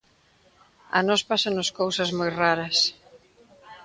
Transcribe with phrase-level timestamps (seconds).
[0.97, 2.77] A nós pásanos cousas moi raras.